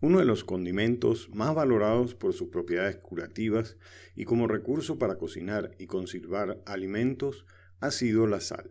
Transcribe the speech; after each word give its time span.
uno 0.00 0.20
de 0.20 0.24
los 0.24 0.44
condimentos 0.44 1.28
más 1.30 1.54
valorados 1.54 2.14
por 2.14 2.32
sus 2.32 2.48
propiedades 2.48 2.96
curativas 2.96 3.76
y 4.14 4.24
como 4.24 4.46
recurso 4.46 4.98
para 4.98 5.16
cocinar 5.16 5.72
y 5.78 5.86
conservar 5.86 6.62
alimentos 6.66 7.44
ha 7.80 7.90
sido 7.90 8.26
la 8.26 8.40
sal. 8.40 8.70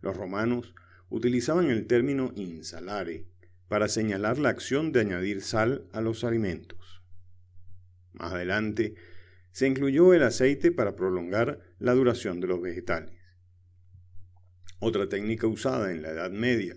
Los 0.00 0.16
romanos 0.16 0.74
utilizaban 1.08 1.70
el 1.70 1.86
término 1.86 2.32
insalare 2.36 3.26
para 3.68 3.88
señalar 3.88 4.38
la 4.38 4.50
acción 4.50 4.92
de 4.92 5.00
añadir 5.00 5.42
sal 5.42 5.88
a 5.92 6.00
los 6.00 6.24
alimentos. 6.24 7.02
Más 8.12 8.32
adelante, 8.32 8.94
se 9.50 9.66
incluyó 9.66 10.14
el 10.14 10.22
aceite 10.22 10.72
para 10.72 10.96
prolongar 10.96 11.60
la 11.78 11.94
duración 11.94 12.40
de 12.40 12.46
los 12.46 12.60
vegetales. 12.60 13.14
Otra 14.78 15.08
técnica 15.08 15.46
usada 15.46 15.92
en 15.92 16.02
la 16.02 16.10
Edad 16.10 16.30
Media 16.30 16.76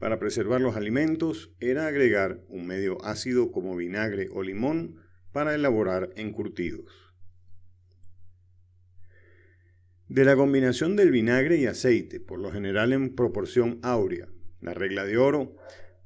para 0.00 0.18
preservar 0.18 0.62
los 0.62 0.76
alimentos 0.76 1.52
era 1.60 1.86
agregar 1.86 2.40
un 2.48 2.66
medio 2.66 3.04
ácido 3.04 3.52
como 3.52 3.76
vinagre 3.76 4.28
o 4.32 4.42
limón 4.42 4.96
para 5.30 5.54
elaborar 5.54 6.10
encurtidos. 6.16 7.14
De 10.08 10.24
la 10.24 10.34
combinación 10.34 10.96
del 10.96 11.12
vinagre 11.12 11.58
y 11.58 11.66
aceite, 11.66 12.18
por 12.18 12.40
lo 12.40 12.50
general 12.50 12.94
en 12.94 13.14
proporción 13.14 13.78
áurea, 13.82 14.26
la 14.60 14.72
regla 14.72 15.04
de 15.04 15.18
oro, 15.18 15.54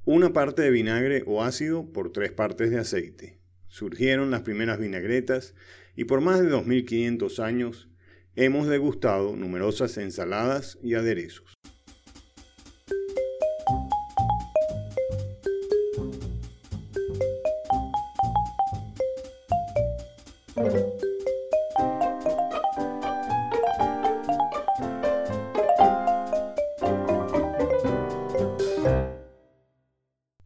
una 0.03 0.33
parte 0.33 0.61
de 0.61 0.71
vinagre 0.71 1.23
o 1.25 1.41
ácido 1.41 1.91
por 1.91 2.11
tres 2.11 2.31
partes 2.33 2.69
de 2.69 2.77
aceite. 2.77 3.39
Surgieron 3.67 4.29
las 4.29 4.41
primeras 4.41 4.77
vinagretas 4.77 5.55
y 5.95 6.03
por 6.03 6.19
más 6.19 6.41
de 6.41 6.49
2500 6.49 7.39
años 7.39 7.89
hemos 8.35 8.67
degustado 8.67 9.37
numerosas 9.37 9.97
ensaladas 9.97 10.77
y 10.83 10.95
aderezos. 10.95 11.55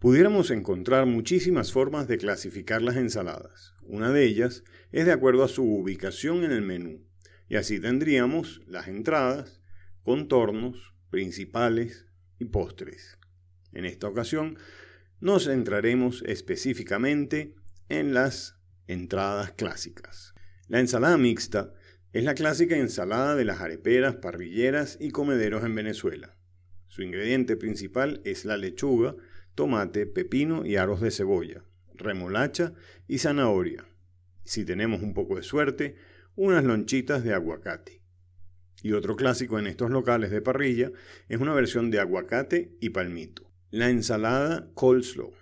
Pudiéramos 0.10 0.50
encontrar 0.50 1.06
muchísimas 1.06 1.72
formas 1.72 2.08
de 2.08 2.18
clasificar 2.18 2.82
las 2.82 2.96
ensaladas. 2.96 3.76
Una 3.84 4.12
de 4.12 4.24
ellas 4.24 4.64
es 4.92 5.06
de 5.06 5.12
acuerdo 5.12 5.44
a 5.44 5.48
su 5.48 5.64
ubicación 5.64 6.44
en 6.44 6.52
el 6.52 6.64
menú. 6.64 7.06
Y 7.48 7.58
así 7.58 7.80
tendríamos 7.80 8.60
las 8.66 8.88
entradas, 8.88 9.62
contornos, 10.02 10.96
principales 11.12 12.08
y 12.40 12.46
postres. 12.46 13.20
En 13.72 13.86
esta 13.86 14.08
ocasión 14.08 14.58
nos 15.20 15.46
centraremos 15.46 16.24
específicamente 16.26 17.54
en 17.88 18.16
las 18.16 18.56
entradas 18.88 19.52
clásicas. 19.52 20.34
La 20.68 20.80
ensalada 20.80 21.20
mixta 21.20 21.76
es 22.14 22.24
la 22.24 22.34
clásica 22.34 22.76
ensalada 22.76 23.36
de 23.36 23.46
las 23.46 23.62
areperas, 23.62 24.16
parrilleras 24.16 24.98
y 25.00 25.12
comederos 25.12 25.64
en 25.64 25.76
Venezuela. 25.76 26.36
Su 26.88 27.04
ingrediente 27.04 27.56
principal 27.56 28.22
es 28.26 28.44
la 28.44 28.58
lechuga, 28.58 29.16
tomate, 29.60 30.06
pepino 30.06 30.66
y 30.66 30.78
aros 30.78 31.02
de 31.02 31.12
cebolla, 31.12 31.66
remolacha 31.94 32.76
y 33.10 33.18
zanahoria. 33.18 33.86
Si 34.46 34.64
tenemos 34.64 35.02
un 35.02 35.14
poco 35.14 35.36
de 35.36 35.44
suerte, 35.44 35.98
unas 36.38 36.64
lonchitas 36.64 37.26
de 37.26 37.34
aguacate. 37.34 38.02
Y 38.82 38.94
otro 38.94 39.18
clásico 39.18 39.60
en 39.60 39.68
estos 39.68 39.92
locales 39.92 40.32
de 40.32 40.42
parrilla 40.42 40.94
es 41.28 41.42
una 41.42 41.54
versión 41.54 41.92
de 41.92 42.00
aguacate 42.00 42.78
y 42.80 42.92
palmito. 42.92 43.52
La 43.70 43.90
ensalada 43.90 44.72
coleslaw. 44.76 45.34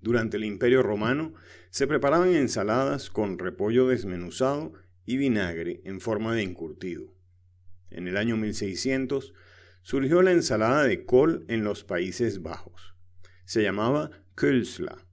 Durante 0.00 0.36
el 0.36 0.44
Imperio 0.44 0.84
Romano 0.84 1.34
se 1.70 1.88
preparaban 1.88 2.36
ensaladas 2.36 3.10
con 3.10 3.40
repollo 3.40 3.88
desmenuzado 3.88 4.74
y 5.06 5.16
vinagre 5.16 5.80
en 5.84 6.00
forma 6.00 6.36
de 6.36 6.42
encurtido. 6.42 7.12
En 7.90 8.06
el 8.06 8.16
año 8.16 8.36
1600 8.36 9.34
surgió 9.86 10.20
la 10.20 10.32
ensalada 10.32 10.82
de 10.82 11.04
col 11.04 11.44
en 11.46 11.62
los 11.62 11.84
Países 11.84 12.42
Bajos. 12.42 12.96
Se 13.44 13.62
llamaba 13.62 14.10
Kulsla, 14.36 15.06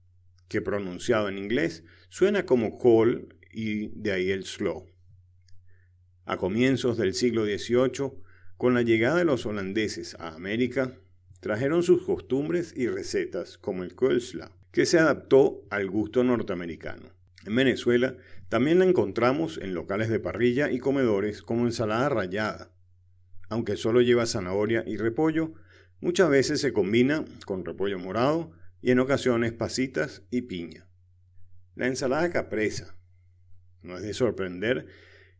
que 0.48 0.60
pronunciado 0.60 1.28
en 1.28 1.38
inglés 1.38 1.84
suena 2.08 2.44
como 2.44 2.76
col 2.76 3.36
y 3.52 3.90
de 3.90 4.10
ahí 4.10 4.32
el 4.32 4.44
slow. 4.44 4.90
A 6.24 6.38
comienzos 6.38 6.96
del 6.96 7.14
siglo 7.14 7.44
XVIII, 7.44 8.14
con 8.56 8.74
la 8.74 8.82
llegada 8.82 9.18
de 9.18 9.24
los 9.24 9.46
holandeses 9.46 10.16
a 10.18 10.34
América, 10.34 10.98
trajeron 11.38 11.84
sus 11.84 12.02
costumbres 12.02 12.74
y 12.76 12.88
recetas 12.88 13.58
como 13.58 13.84
el 13.84 13.94
Kulsla, 13.94 14.50
que 14.72 14.86
se 14.86 14.98
adaptó 14.98 15.62
al 15.70 15.88
gusto 15.88 16.24
norteamericano. 16.24 17.12
En 17.46 17.54
Venezuela 17.54 18.16
también 18.48 18.80
la 18.80 18.86
encontramos 18.86 19.56
en 19.56 19.72
locales 19.72 20.08
de 20.08 20.18
parrilla 20.18 20.72
y 20.72 20.80
comedores 20.80 21.42
como 21.42 21.64
ensalada 21.64 22.08
rallada, 22.08 22.73
aunque 23.48 23.76
solo 23.76 24.00
lleva 24.00 24.26
zanahoria 24.26 24.84
y 24.86 24.96
repollo, 24.96 25.54
muchas 26.00 26.28
veces 26.30 26.60
se 26.60 26.72
combina 26.72 27.24
con 27.46 27.64
repollo 27.64 27.98
morado 27.98 28.52
y 28.80 28.90
en 28.90 28.98
ocasiones 28.98 29.52
pasitas 29.52 30.22
y 30.30 30.42
piña. 30.42 30.86
La 31.74 31.86
ensalada 31.86 32.30
capresa. 32.30 32.96
No 33.82 33.96
es 33.96 34.02
de 34.02 34.14
sorprender 34.14 34.86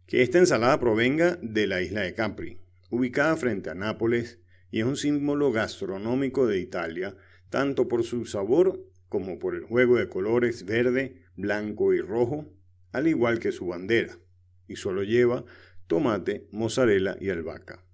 que 0.07 0.23
esta 0.23 0.39
ensalada 0.39 0.79
provenga 0.81 1.39
de 1.43 1.67
la 1.67 1.81
isla 1.81 2.03
de 2.03 2.15
Capri, 2.15 2.61
ubicada 2.91 3.37
frente 3.37 3.71
a 3.71 3.75
Nápoles 3.75 4.41
y 4.71 4.81
es 4.81 4.87
un 4.87 4.97
símbolo 4.97 5.53
gastronómico 5.53 6.47
de 6.47 6.59
Italia, 6.59 7.17
tanto 7.49 7.89
por 7.89 8.03
su 8.03 8.27
sabor 8.27 8.85
como 9.09 9.39
por 9.39 9.55
el 9.55 9.65
juego 9.65 9.97
de 9.97 10.09
colores 10.09 10.65
verde, 10.65 11.23
blanco 11.37 11.95
y 11.95 12.01
rojo, 12.01 12.53
al 12.93 13.07
igual 13.07 13.39
que 13.39 13.53
su 13.53 13.67
bandera, 13.67 14.19
y 14.67 14.77
solo 14.77 15.05
lleva 15.05 15.45
tomate, 15.87 16.49
mozzarella 16.51 17.17
y 17.21 17.31
albahaca. 17.31 17.85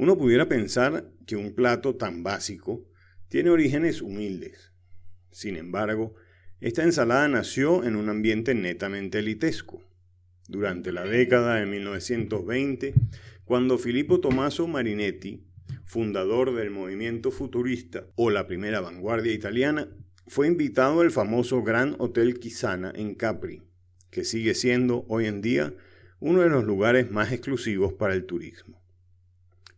Uno 0.00 0.16
pudiera 0.16 0.48
pensar 0.48 1.12
que 1.26 1.36
un 1.36 1.54
plato 1.54 1.94
tan 1.94 2.22
básico 2.22 2.88
tiene 3.28 3.50
orígenes 3.50 4.00
humildes. 4.00 4.72
Sin 5.30 5.56
embargo, 5.56 6.14
esta 6.62 6.84
ensalada 6.84 7.28
nació 7.28 7.84
en 7.84 7.96
un 7.96 8.08
ambiente 8.08 8.54
netamente 8.54 9.18
elitesco. 9.18 9.84
Durante 10.48 10.90
la 10.90 11.04
década 11.04 11.56
de 11.56 11.66
1920, 11.66 12.94
cuando 13.44 13.76
Filippo 13.76 14.20
Tommaso 14.20 14.66
Marinetti, 14.66 15.44
fundador 15.84 16.54
del 16.54 16.70
movimiento 16.70 17.30
futurista 17.30 18.06
o 18.16 18.30
la 18.30 18.46
primera 18.46 18.80
vanguardia 18.80 19.34
italiana, 19.34 19.86
fue 20.26 20.46
invitado 20.46 21.02
al 21.02 21.10
famoso 21.10 21.62
Gran 21.62 21.96
Hotel 21.98 22.38
Quisana 22.38 22.90
en 22.96 23.14
Capri, 23.14 23.64
que 24.10 24.24
sigue 24.24 24.54
siendo 24.54 25.04
hoy 25.08 25.26
en 25.26 25.42
día 25.42 25.74
uno 26.20 26.40
de 26.40 26.48
los 26.48 26.64
lugares 26.64 27.10
más 27.10 27.32
exclusivos 27.32 27.92
para 27.92 28.14
el 28.14 28.24
turismo. 28.24 28.80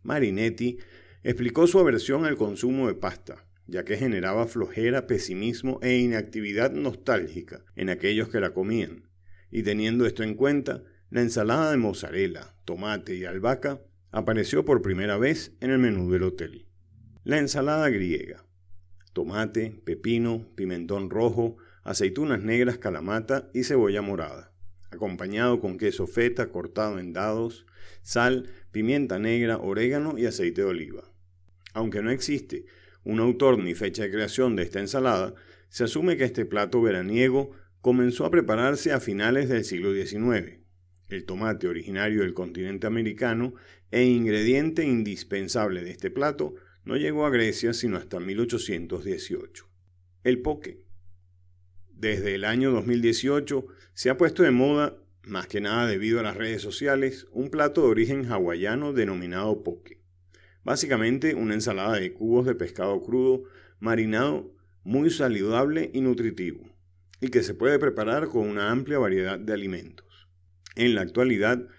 Marinetti 0.03 0.77
explicó 1.23 1.67
su 1.67 1.79
aversión 1.79 2.25
al 2.25 2.37
consumo 2.37 2.87
de 2.87 2.93
pasta, 2.93 3.45
ya 3.65 3.85
que 3.85 3.97
generaba 3.97 4.45
flojera, 4.45 5.07
pesimismo 5.07 5.79
e 5.81 5.97
inactividad 5.97 6.71
nostálgica 6.71 7.63
en 7.75 7.89
aquellos 7.89 8.29
que 8.29 8.39
la 8.39 8.53
comían. 8.53 9.09
Y 9.49 9.63
teniendo 9.63 10.05
esto 10.05 10.23
en 10.23 10.35
cuenta, 10.35 10.83
la 11.09 11.21
ensalada 11.21 11.71
de 11.71 11.77
mozzarella, 11.77 12.55
tomate 12.65 13.15
y 13.15 13.25
albahaca 13.25 13.81
apareció 14.11 14.65
por 14.65 14.81
primera 14.81 15.17
vez 15.17 15.55
en 15.59 15.71
el 15.71 15.79
menú 15.79 16.11
del 16.11 16.23
hotel. 16.23 16.67
La 17.23 17.37
ensalada 17.37 17.89
griega. 17.89 18.45
Tomate, 19.13 19.81
pepino, 19.85 20.47
pimentón 20.55 21.09
rojo, 21.09 21.57
aceitunas 21.83 22.41
negras 22.41 22.77
calamata 22.77 23.49
y 23.53 23.63
cebolla 23.63 24.01
morada, 24.01 24.52
acompañado 24.93 25.59
con 25.59 25.77
queso 25.77 26.07
feta 26.07 26.49
cortado 26.49 26.99
en 26.99 27.13
dados, 27.13 27.65
sal, 28.01 28.49
pimienta 28.71 29.19
negra, 29.19 29.57
orégano 29.57 30.17
y 30.17 30.25
aceite 30.25 30.61
de 30.61 30.67
oliva. 30.67 31.11
Aunque 31.73 32.01
no 32.01 32.11
existe 32.11 32.65
un 33.03 33.19
autor 33.19 33.57
ni 33.57 33.75
fecha 33.75 34.03
de 34.03 34.11
creación 34.11 34.55
de 34.55 34.63
esta 34.63 34.79
ensalada, 34.79 35.33
se 35.69 35.83
asume 35.83 36.17
que 36.17 36.23
este 36.23 36.45
plato 36.45 36.81
veraniego 36.81 37.51
comenzó 37.81 38.25
a 38.25 38.31
prepararse 38.31 38.91
a 38.91 38.99
finales 38.99 39.49
del 39.49 39.65
siglo 39.65 39.93
XIX. 39.93 40.59
El 41.09 41.25
tomate 41.25 41.67
originario 41.67 42.21
del 42.21 42.33
continente 42.33 42.87
americano 42.87 43.55
e 43.91 44.05
ingrediente 44.05 44.85
indispensable 44.85 45.83
de 45.83 45.91
este 45.91 46.09
plato 46.09 46.55
no 46.85 46.95
llegó 46.95 47.25
a 47.25 47.29
Grecia 47.29 47.73
sino 47.73 47.97
hasta 47.97 48.19
1818. 48.19 49.67
El 50.23 50.41
poke. 50.41 50.82
Desde 52.03 52.35
el 52.35 52.43
año 52.43 52.69
2018 52.71 53.65
se 53.93 54.09
ha 54.09 54.17
puesto 54.17 54.43
de 54.43 54.51
moda 54.51 54.97
más 55.23 55.47
que 55.47 55.61
nada 55.61 55.87
debido 55.87 56.19
a 56.19 56.23
las 56.23 56.35
redes 56.35 56.61
sociales, 56.61 57.27
un 57.31 57.49
plato 57.49 57.83
de 57.83 57.87
origen 57.87 58.29
hawaiano 58.29 58.91
denominado 58.91 59.63
poke. 59.63 60.01
Básicamente 60.65 61.33
una 61.33 61.53
ensalada 61.53 61.95
de 61.97 62.11
cubos 62.11 62.45
de 62.45 62.55
pescado 62.55 63.01
crudo 63.01 63.43
marinado 63.79 64.53
muy 64.83 65.11
saludable 65.11 65.91
y 65.93 66.01
nutritivo, 66.01 66.65
y 67.21 67.29
que 67.29 67.41
se 67.41 67.53
puede 67.53 67.79
preparar 67.79 68.27
con 68.27 68.49
una 68.49 68.69
amplia 68.69 68.99
variedad 68.99 69.39
de 69.39 69.53
alimentos. 69.53 70.27
En 70.75 70.95
la 70.95 71.03
actualidad, 71.03 71.69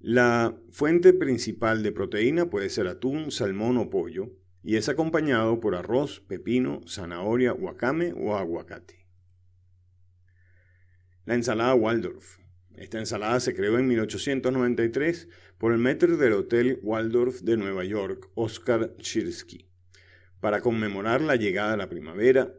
la 0.00 0.56
fuente 0.72 1.12
principal 1.12 1.84
de 1.84 1.92
proteína 1.92 2.50
puede 2.50 2.70
ser 2.70 2.88
atún, 2.88 3.30
salmón 3.30 3.76
o 3.76 3.88
pollo, 3.88 4.32
y 4.64 4.74
es 4.74 4.88
acompañado 4.88 5.60
por 5.60 5.76
arroz, 5.76 6.18
pepino, 6.26 6.80
zanahoria, 6.88 7.52
wakame 7.52 8.12
o 8.16 8.36
aguacate. 8.36 8.99
La 11.26 11.34
ensalada 11.34 11.74
Waldorf. 11.74 12.38
Esta 12.74 12.98
ensalada 12.98 13.40
se 13.40 13.54
creó 13.54 13.78
en 13.78 13.86
1893 13.86 15.28
por 15.58 15.72
el 15.72 15.78
maître 15.78 16.16
del 16.16 16.32
Hotel 16.32 16.80
Waldorf 16.82 17.42
de 17.42 17.58
Nueva 17.58 17.84
York, 17.84 18.30
Oscar 18.34 18.96
Chirsky, 18.96 19.66
para 20.40 20.62
conmemorar 20.62 21.20
la 21.20 21.36
llegada 21.36 21.72
de 21.72 21.76
la 21.76 21.90
primavera 21.90 22.54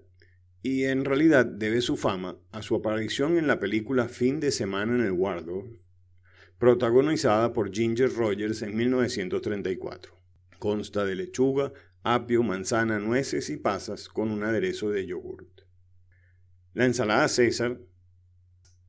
y 0.61 0.83
en 0.83 1.05
realidad 1.05 1.45
debe 1.45 1.81
su 1.81 1.97
fama 1.97 2.37
a 2.51 2.61
su 2.61 2.75
aparición 2.75 3.37
en 3.37 3.47
la 3.47 3.59
película 3.59 4.07
Fin 4.07 4.39
de 4.39 4.51
semana 4.51 4.93
en 4.93 5.01
el 5.01 5.13
Waldorf, 5.13 5.81
protagonizada 6.59 7.53
por 7.53 7.71
Ginger 7.73 8.13
Rogers 8.13 8.61
en 8.61 8.75
1934. 8.77 10.15
Consta 10.59 11.03
de 11.03 11.15
lechuga, 11.15 11.73
apio, 12.03 12.43
manzana, 12.43 12.99
nueces 12.99 13.49
y 13.49 13.57
pasas 13.57 14.07
con 14.07 14.29
un 14.29 14.43
aderezo 14.43 14.91
de 14.91 15.07
yogurt. 15.07 15.61
La 16.75 16.85
ensalada 16.85 17.27
César 17.27 17.79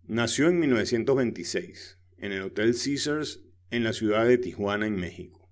nació 0.06 0.48
en 0.48 0.58
1926 0.58 1.98
en 2.18 2.32
el 2.32 2.42
Hotel 2.42 2.74
Caesars 2.74 3.40
en 3.70 3.84
la 3.84 3.92
ciudad 3.92 4.26
de 4.26 4.38
Tijuana, 4.38 4.86
en 4.86 4.96
México. 4.96 5.48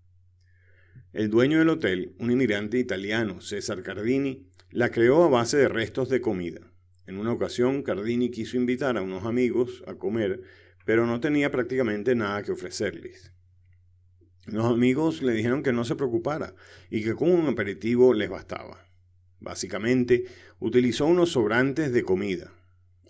El 1.13 1.31
dueño 1.31 1.59
del 1.59 1.69
hotel, 1.69 2.15
un 2.19 2.31
inmigrante 2.31 2.79
italiano, 2.79 3.41
César 3.41 3.83
Cardini, 3.83 4.49
la 4.71 4.91
creó 4.91 5.25
a 5.25 5.29
base 5.29 5.57
de 5.57 5.69
restos 5.69 6.09
de 6.09 6.21
comida. 6.21 6.61
En 7.07 7.19
una 7.19 7.33
ocasión, 7.33 7.83
Cardini 7.83 8.31
quiso 8.31 8.57
invitar 8.57 8.97
a 8.97 9.03
unos 9.03 9.25
amigos 9.25 9.83
a 9.87 9.95
comer, 9.95 10.43
pero 10.85 11.07
no 11.07 11.21
tenía 11.21 11.51
prácticamente 11.51 12.15
nada 12.15 12.43
que 12.43 12.53
ofrecerles. 12.53 13.33
Los 14.47 14.67
amigos 14.67 15.23
le 15.23 15.33
dijeron 15.33 15.63
que 15.63 15.73
no 15.73 15.85
se 15.85 15.97
preocupara 15.97 16.55
y 16.91 17.03
que 17.03 17.15
con 17.15 17.31
un 17.31 17.47
aperitivo 17.47 18.15
les 18.15 18.31
bastaba. 18.31 18.87
Básicamente, 19.41 20.27
utilizó 20.59 21.07
unos 21.07 21.31
sobrantes 21.31 21.93
de 21.93 22.03
comida, 22.03 22.53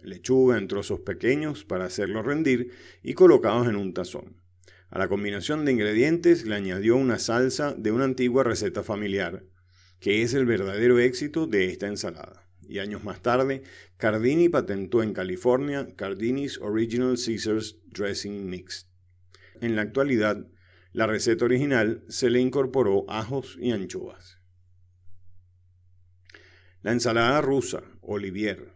lechuga 0.02 0.58
en 0.58 0.68
trozos 0.68 1.00
pequeños 1.00 1.64
para 1.64 1.84
hacerlo 1.84 2.22
rendir 2.22 2.72
y 3.02 3.14
colocados 3.14 3.68
en 3.68 3.76
un 3.76 3.94
tazón. 3.94 4.40
A 4.90 4.98
la 4.98 5.08
combinación 5.08 5.64
de 5.64 5.72
ingredientes 5.72 6.44
le 6.44 6.56
añadió 6.56 6.96
una 6.96 7.18
salsa 7.18 7.74
de 7.74 7.92
una 7.92 8.04
antigua 8.04 8.42
receta 8.42 8.82
familiar, 8.82 9.44
que 10.00 10.22
es 10.22 10.34
el 10.34 10.46
verdadero 10.46 10.98
éxito 10.98 11.46
de 11.46 11.66
esta 11.66 11.86
ensalada. 11.86 12.48
Y 12.68 12.78
años 12.78 13.04
más 13.04 13.20
tarde, 13.20 13.62
Cardini 13.96 14.48
patentó 14.48 15.02
en 15.02 15.12
California 15.12 15.88
Cardini's 15.96 16.58
Original 16.58 17.16
Caesars 17.16 17.78
Dressing 17.86 18.48
Mix. 18.48 18.88
En 19.60 19.76
la 19.76 19.82
actualidad, 19.82 20.46
la 20.92 21.06
receta 21.06 21.44
original 21.44 22.04
se 22.08 22.30
le 22.30 22.40
incorporó 22.40 23.04
ajos 23.08 23.56
y 23.60 23.72
anchoas. 23.72 24.38
La 26.82 26.92
ensalada 26.92 27.40
rusa, 27.40 27.82
Olivier. 28.00 28.72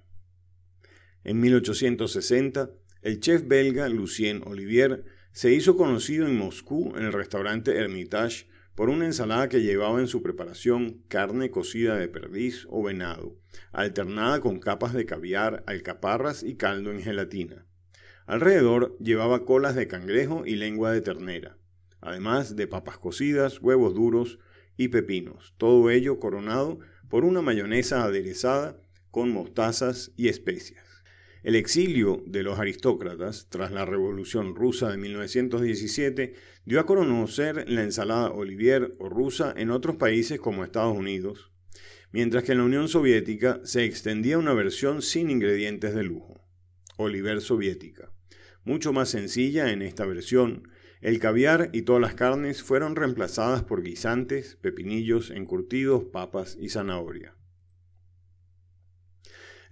En 1.25 1.41
1860, 1.41 2.71
el 3.01 3.19
chef 3.19 3.49
belga 3.49 3.89
Lucien 3.89 4.43
Olivier 4.45 5.07
se 5.33 5.55
hizo 5.55 5.75
conocido 5.75 6.27
en 6.27 6.37
Moscú 6.37 6.93
en 6.97 7.05
el 7.05 7.15
restaurante 7.15 7.79
Hermitage 7.79 8.47
por 8.75 8.91
una 8.91 9.07
ensalada 9.07 9.49
que 9.49 9.63
llevaba 9.63 10.01
en 10.01 10.07
su 10.07 10.23
preparación 10.23 11.03
carne 11.09 11.51
cocida 11.51 11.97
de 11.97 12.09
perdiz 12.09 12.67
o 12.69 12.83
venado, 12.83 13.39
alternada 13.73 14.41
con 14.41 14.59
capas 14.59 14.93
de 14.93 15.07
caviar, 15.07 15.65
alcaparras 15.67 16.43
y 16.43 16.57
caldo 16.57 16.91
en 16.91 17.01
gelatina. 17.01 17.65
Alrededor 18.27 18.95
llevaba 18.99 19.47
colas 19.47 19.75
de 19.75 19.89
cangrejo 19.89 20.45
y 20.45 20.57
lengua 20.57 20.93
de 20.93 21.01
ternera, 21.01 21.57
además 22.03 22.55
de 22.55 22.67
papas 22.67 22.99
cocidas, 22.99 23.63
huevos 23.63 23.95
duros 23.95 24.39
y 24.77 24.89
pepinos, 24.89 25.55
todo 25.57 25.89
ello 25.89 26.19
coronado 26.19 26.81
por 27.09 27.25
una 27.25 27.41
mayonesa 27.41 28.05
aderezada 28.05 28.79
con 29.11 29.31
mostazas 29.31 30.13
y 30.17 30.29
especias. 30.29 30.94
El 31.45 31.57
exilio 31.57 32.23
de 32.25 32.43
los 32.43 32.59
aristócratas 32.59 33.49
tras 33.51 33.71
la 33.71 33.85
Revolución 33.85 34.55
rusa 34.55 34.91
de 34.91 34.97
1917 34.97 36.33
dio 36.65 36.81
a 36.81 36.87
conocer 36.87 37.69
la 37.69 37.83
ensalada 37.83 38.31
Olivier 38.31 38.97
o 38.99 39.11
rusa 39.11 39.53
en 39.55 39.71
otros 39.71 39.97
países 39.97 40.41
como 40.41 40.65
Estados 40.65 40.97
Unidos, 40.97 41.53
mientras 42.13 42.45
que 42.45 42.53
en 42.53 42.59
la 42.59 42.65
Unión 42.65 42.89
Soviética 42.89 43.61
se 43.63 43.85
extendía 43.85 44.39
una 44.39 44.55
versión 44.55 45.03
sin 45.03 45.29
ingredientes 45.29 45.95
de 45.95 46.05
lujo, 46.05 46.41
Olivier 46.97 47.43
soviética. 47.43 48.11
Mucho 48.65 48.95
más 48.95 49.11
sencilla 49.11 49.71
en 49.71 49.83
esta 49.83 50.07
versión, 50.07 50.71
el 51.03 51.19
caviar 51.19 51.69
y 51.75 51.83
todas 51.83 52.01
las 52.01 52.15
carnes 52.15 52.63
fueron 52.63 52.97
reemplazadas 52.97 53.63
por 53.63 53.83
guisantes, 53.83 54.57
pepinillos, 54.63 55.31
encurtidos, 55.31 56.05
papas 56.05 56.57
y 56.59 56.71
zanahoria. 56.71 57.37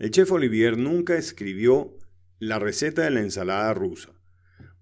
El 0.02 0.10
chef 0.10 0.32
Olivier 0.32 0.76
nunca 0.78 1.16
escribió 1.16 1.96
la 2.40 2.58
receta 2.58 3.02
de 3.02 3.12
la 3.12 3.20
ensalada 3.20 3.72
rusa, 3.72 4.10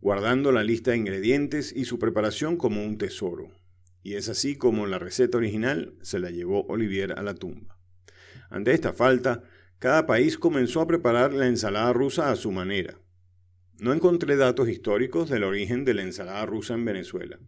guardando 0.00 0.50
la 0.50 0.64
lista 0.64 0.92
de 0.92 0.96
ingredientes 0.96 1.74
y 1.76 1.84
su 1.84 1.98
preparación 1.98 2.56
como 2.56 2.82
un 2.82 2.96
tesoro. 2.96 3.50
Y 4.02 4.14
es 4.14 4.30
así 4.30 4.56
como 4.56 4.86
la 4.86 4.98
receta 4.98 5.36
original 5.36 5.92
se 6.00 6.20
la 6.20 6.30
llevó 6.30 6.64
Olivier 6.68 7.18
a 7.18 7.22
la 7.22 7.34
tumba. 7.34 7.76
Ante 8.48 8.72
esta 8.72 8.94
falta, 8.94 9.42
cada 9.78 10.06
país 10.06 10.38
comenzó 10.38 10.80
a 10.80 10.86
preparar 10.86 11.34
la 11.34 11.48
ensalada 11.48 11.92
rusa 11.92 12.30
a 12.30 12.36
su 12.36 12.50
manera. 12.50 12.98
No 13.78 13.92
encontré 13.92 14.36
datos 14.36 14.70
históricos 14.70 15.28
del 15.28 15.44
origen 15.44 15.84
de 15.84 15.92
la 15.92 16.02
ensalada 16.02 16.46
rusa 16.46 16.72
en 16.72 16.86
Venezuela, 16.86 17.38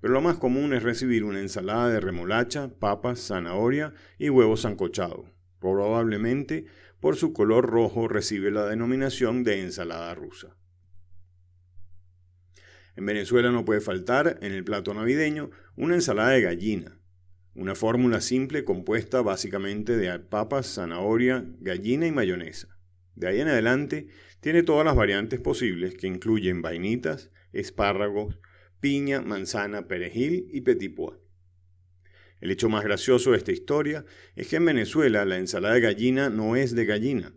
pero 0.00 0.14
lo 0.14 0.20
más 0.20 0.36
común 0.36 0.74
es 0.74 0.84
recibir 0.84 1.24
una 1.24 1.40
ensalada 1.40 1.88
de 1.88 1.98
remolacha, 1.98 2.78
papas, 2.78 3.18
zanahoria 3.18 3.94
y 4.16 4.28
huevos 4.28 4.60
sancochado, 4.60 5.24
probablemente 5.58 6.66
por 7.06 7.14
su 7.14 7.32
color 7.32 7.70
rojo 7.70 8.08
recibe 8.08 8.50
la 8.50 8.66
denominación 8.66 9.44
de 9.44 9.62
ensalada 9.62 10.12
rusa. 10.16 10.56
En 12.96 13.06
Venezuela 13.06 13.52
no 13.52 13.64
puede 13.64 13.80
faltar, 13.80 14.40
en 14.42 14.50
el 14.50 14.64
plato 14.64 14.92
navideño, 14.92 15.52
una 15.76 15.94
ensalada 15.94 16.30
de 16.30 16.42
gallina, 16.42 16.98
una 17.54 17.76
fórmula 17.76 18.20
simple 18.20 18.64
compuesta 18.64 19.22
básicamente 19.22 19.96
de 19.96 20.18
papas, 20.18 20.66
zanahoria, 20.66 21.44
gallina 21.60 22.08
y 22.08 22.10
mayonesa. 22.10 22.76
De 23.14 23.28
ahí 23.28 23.40
en 23.40 23.46
adelante 23.46 24.08
tiene 24.40 24.64
todas 24.64 24.84
las 24.84 24.96
variantes 24.96 25.38
posibles 25.38 25.94
que 25.94 26.08
incluyen 26.08 26.60
vainitas, 26.60 27.30
espárragos, 27.52 28.40
piña, 28.80 29.22
manzana, 29.22 29.86
perejil 29.86 30.48
y 30.50 30.62
petit. 30.62 30.98
El 32.40 32.50
hecho 32.50 32.68
más 32.68 32.84
gracioso 32.84 33.30
de 33.30 33.38
esta 33.38 33.52
historia 33.52 34.04
es 34.34 34.48
que 34.48 34.56
en 34.56 34.66
Venezuela 34.66 35.24
la 35.24 35.38
ensalada 35.38 35.74
de 35.74 35.80
gallina 35.80 36.28
no 36.30 36.56
es 36.56 36.74
de 36.74 36.84
gallina. 36.84 37.34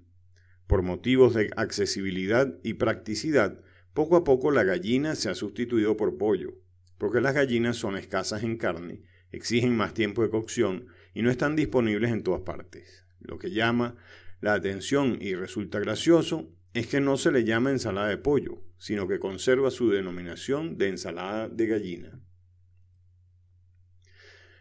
Por 0.68 0.82
motivos 0.82 1.34
de 1.34 1.50
accesibilidad 1.56 2.60
y 2.64 2.76
practicidad, 2.76 3.62
poco 3.94 4.16
a 4.16 4.24
poco 4.24 4.52
la 4.52 4.64
gallina 4.64 5.16
se 5.16 5.30
ha 5.30 5.36
sustituido 5.36 5.98
por 5.98 6.18
pollo, 6.18 6.54
porque 6.98 7.22
las 7.22 7.34
gallinas 7.34 7.78
son 7.78 7.98
escasas 7.98 8.44
en 8.44 8.58
carne, 8.58 9.04
exigen 9.32 9.76
más 9.76 9.94
tiempo 9.94 10.22
de 10.22 10.30
cocción 10.30 10.88
y 11.14 11.22
no 11.22 11.32
están 11.32 11.56
disponibles 11.56 12.12
en 12.12 12.24
todas 12.24 12.42
partes. 12.42 13.06
Lo 13.20 13.38
que 13.40 13.52
llama 13.52 13.96
la 14.42 14.54
atención 14.54 15.18
y 15.20 15.34
resulta 15.34 15.80
gracioso 15.80 16.52
es 16.74 16.88
que 16.88 17.02
no 17.02 17.18
se 17.18 17.32
le 17.32 17.44
llama 17.44 17.72
ensalada 17.72 18.08
de 18.10 18.18
pollo, 18.18 18.64
sino 18.78 19.08
que 19.08 19.20
conserva 19.20 19.72
su 19.72 19.90
denominación 19.90 20.78
de 20.78 20.90
ensalada 20.90 21.50
de 21.50 21.68
gallina. 21.68 22.22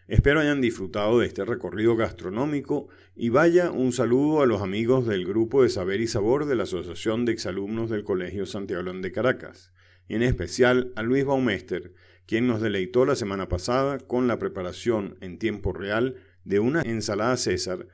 Espero 0.09 0.41
hayan 0.41 0.63
disfrutado 0.63 1.19
de 1.19 1.27
este 1.27 1.45
recorrido 1.45 1.95
gastronómico 1.95 2.89
y 3.15 3.29
vaya 3.29 3.71
un 3.71 3.93
saludo 3.93 4.41
a 4.41 4.47
los 4.47 4.63
amigos 4.63 5.07
del 5.07 5.27
grupo 5.27 5.63
de 5.63 5.69
Saber 5.69 6.01
y 6.01 6.07
Sabor 6.07 6.47
de 6.47 6.57
la 6.57 6.63
Asociación 6.63 7.27
de 7.27 7.33
Exalumnos 7.33 7.91
del 7.91 8.05
Colegio 8.05 8.47
Santiago 8.47 8.91
de 8.91 9.13
Caracas, 9.13 9.71
y 10.09 10.15
en 10.15 10.23
especial 10.23 10.95
a 10.97 11.03
Luis 11.03 11.27
Baumester, 11.27 11.93
quien 12.25 12.47
nos 12.47 12.63
deleitó 12.63 13.05
la 13.05 13.17
semana 13.17 13.51
pasada 13.51 13.99
con 13.99 14.29
la 14.29 14.39
preparación 14.39 15.19
en 15.21 15.39
tiempo 15.39 15.75
real 15.75 16.15
de 16.43 16.59
una 16.59 16.81
ensalada 16.81 17.37
César 17.37 17.87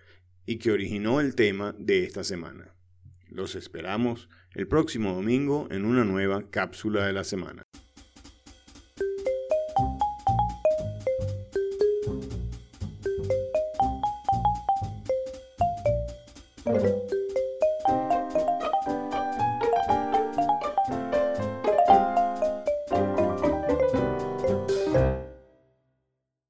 y 0.47 0.59
que 0.59 0.71
originó 0.71 1.21
el 1.21 1.35
tema 1.35 1.75
de 1.81 2.05
esta 2.05 2.23
semana. 2.23 2.77
Los 3.29 3.57
esperamos 3.57 4.29
el 4.55 4.69
próximo 4.69 5.15
domingo 5.15 5.67
en 5.73 5.85
una 5.85 6.05
nueva 6.05 6.49
cápsula 6.49 7.09
de 7.09 7.13
la 7.13 7.25
semana. 7.25 7.65